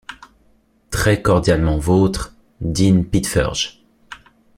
Très-cordialement 0.89 1.77
vôtre, 1.77 2.33
«Dean 2.61 3.03
Pitferge. 3.03 3.83